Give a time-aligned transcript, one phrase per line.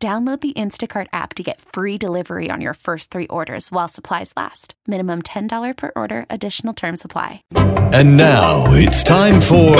[0.00, 4.32] Download the Instacart app to get free delivery on your first three orders while supplies
[4.36, 4.74] last.
[4.86, 7.42] Minimum $10 per order, additional term supply.
[7.56, 9.74] And now it's time for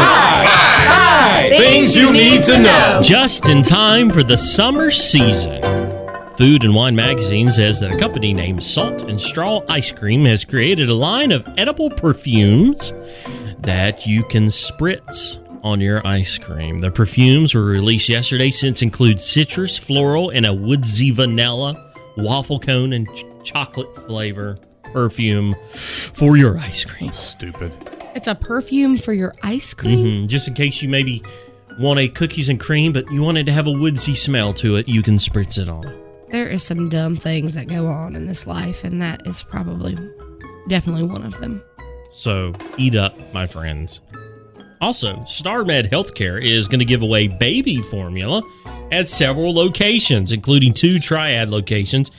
[1.57, 3.01] Things you need to know.
[3.01, 5.63] Just in time for the summer season.
[6.37, 10.45] Food and Wine magazine says that a company named Salt and Straw Ice Cream has
[10.45, 12.93] created a line of edible perfumes
[13.61, 16.79] that you can spritz on your ice cream.
[16.79, 22.93] The perfumes were released yesterday since include citrus, floral, and a woodsy vanilla, waffle cone,
[22.93, 24.57] and ch- chocolate flavor
[24.93, 27.13] perfume for your ice cream.
[27.13, 27.77] Stupid.
[28.15, 30.25] It's a perfume for your ice cream.
[30.25, 30.27] Mhm.
[30.29, 31.23] Just in case you maybe
[31.79, 34.77] want a cookies and cream, but you want it to have a woodsy smell to
[34.77, 35.93] it, you can spritz it on.
[36.31, 39.97] There is some dumb things that go on in this life, and that is probably
[40.69, 41.63] definitely one of them.
[42.13, 44.01] So eat up, my friends.
[44.81, 48.43] Also, StarMed Healthcare is going to give away baby formula
[48.93, 52.11] at several locations, including two triad locations.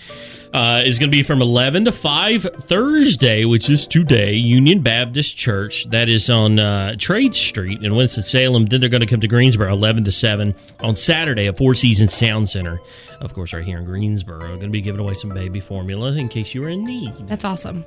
[0.52, 5.38] Uh, is going to be from 11 to 5 Thursday, which is today, Union Baptist
[5.38, 5.88] Church.
[5.92, 8.66] That is on uh, Trade Street in Winston-Salem.
[8.66, 12.20] Then they're going to come to Greensboro 11 to 7 on Saturday at Four Seasons
[12.20, 12.82] Town Centre.
[13.22, 14.40] Of course, right here in Greensboro.
[14.40, 17.14] Going to be giving away some baby formula in case you were in need.
[17.28, 17.86] That's awesome.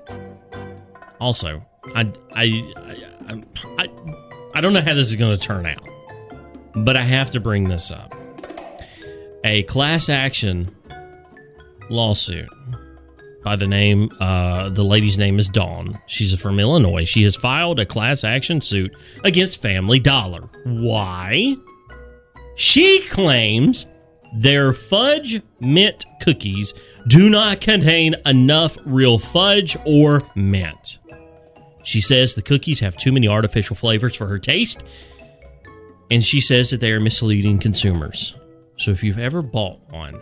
[1.19, 2.45] Also, I I
[2.77, 3.43] I, I,
[3.81, 5.87] I don't know how this is going to turn out,
[6.75, 8.15] but I have to bring this up.
[9.45, 10.75] A class action
[11.91, 12.49] lawsuit
[13.43, 15.99] by the name uh, the lady's name is Dawn.
[16.07, 17.05] She's from Illinois.
[17.05, 20.49] She has filed a class action suit against Family Dollar.
[20.65, 21.57] Why?
[22.57, 23.87] She claims
[24.35, 26.75] their fudge mint cookies
[27.09, 30.99] do not contain enough real fudge or mint.
[31.83, 34.85] She says the cookies have too many artificial flavors for her taste,
[36.11, 38.37] and she says that they are misleading consumers.
[38.77, 40.21] So if you've ever bought one,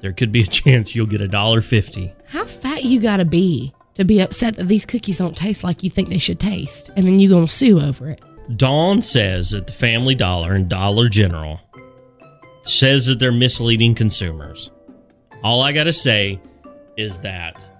[0.00, 2.14] there could be a chance you'll get a dollar fifty.
[2.26, 5.90] How fat you gotta be to be upset that these cookies don't taste like you
[5.90, 8.20] think they should taste, and then you gonna sue over it?
[8.56, 11.60] Dawn says that the Family Dollar and Dollar General
[12.62, 14.70] says that they're misleading consumers.
[15.42, 16.40] All I got to say
[16.96, 17.70] is that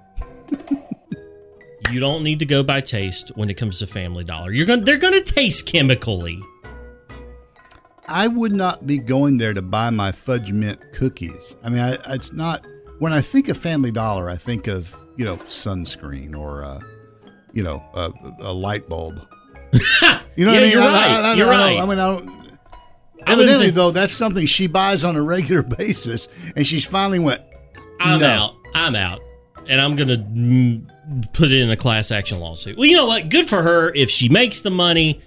[1.94, 4.50] you don't need to go by taste when it comes to Family Dollar.
[4.52, 6.42] You're going they're going to taste chemically.
[8.08, 11.56] I would not be going there to buy my fudge mint cookies.
[11.64, 12.66] I mean, I, it's not.
[12.98, 16.80] When I think of Family Dollar, I think of you know sunscreen or uh,
[17.52, 19.20] you know a, a light bulb.
[20.36, 20.72] You know Yeah, what I mean?
[20.72, 21.10] you're I- right.
[21.24, 21.78] I, I, You're right.
[21.80, 22.58] I mean, I don't.
[23.28, 27.40] Evidently, though, that's something she buys on a regular basis, and she's finally went.
[28.00, 28.26] I'm No.
[28.26, 28.54] out.
[28.74, 29.20] I'm out.
[29.68, 32.76] And I'm going to mm, put it in a class action lawsuit.
[32.76, 33.28] Well, you know what?
[33.28, 35.22] Good for her if she makes the money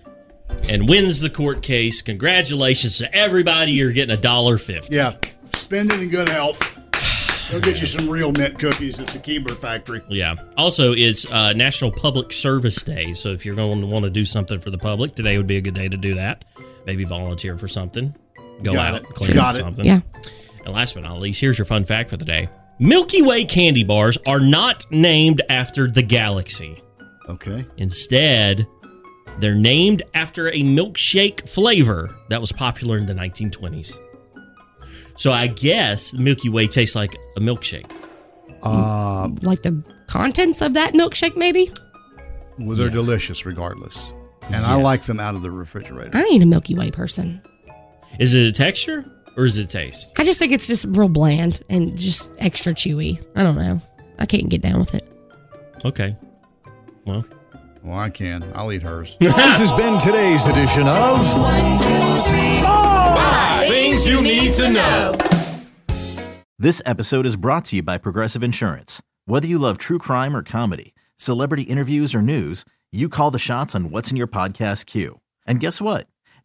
[0.70, 2.02] and wins the court case.
[2.02, 3.72] Congratulations to everybody.
[3.72, 4.96] You're getting a dollar fifty.
[4.96, 5.16] Yeah,
[5.54, 6.60] spend it in good health.
[7.50, 10.02] Go get you some real mint cookies at the Keebler factory.
[10.10, 10.36] Yeah.
[10.58, 13.14] Also, it's uh, National Public Service Day.
[13.14, 15.56] So if you're going to want to do something for the public, today would be
[15.56, 16.44] a good day to do that.
[16.86, 18.14] Maybe volunteer for something.
[18.64, 19.10] Go Got out, it.
[19.10, 19.64] clean Got up it.
[19.64, 19.86] something.
[19.86, 20.02] Yeah.
[20.66, 22.50] And last but not least, here's your fun fact for the day.
[22.80, 26.82] Milky Way candy bars are not named after the galaxy.
[27.28, 27.66] Okay.
[27.78, 28.68] Instead,
[29.40, 33.98] they're named after a milkshake flavor that was popular in the 1920s.
[35.18, 37.90] So I guess the Milky Way tastes like a milkshake.
[38.62, 41.72] Uh, Like the contents of that milkshake, maybe?
[42.60, 44.14] well, they're delicious regardless.
[44.44, 46.12] And I like them out of the refrigerator.
[46.18, 47.42] I ain't a Milky Way person.
[48.20, 49.06] Is it a texture
[49.38, 50.12] or is it taste?
[50.18, 53.24] I just think it's just real bland and just extra chewy.
[53.36, 53.80] I don't know.
[54.20, 55.08] I can't get down with it.
[55.86, 56.16] Okay.
[57.06, 57.24] Well,
[57.84, 58.52] Well, I can.
[58.56, 59.16] I'll eat hers.
[59.20, 61.24] This has been today's edition of
[63.70, 65.16] Things you need to know.
[66.60, 69.02] This episode is brought to you by Progressive Insurance.
[69.26, 73.76] Whether you love true crime or comedy, celebrity interviews or news, you call the shots
[73.76, 75.20] on what's in your podcast queue.
[75.46, 76.08] And guess what?